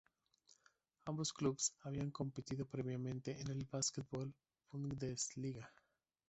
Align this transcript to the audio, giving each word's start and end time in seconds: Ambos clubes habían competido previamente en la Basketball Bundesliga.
Ambos 1.05 1.31
clubes 1.31 1.75
habían 1.81 2.09
competido 2.09 2.65
previamente 2.65 3.39
en 3.39 3.47
la 3.55 3.63
Basketball 3.71 4.33
Bundesliga. 4.71 5.71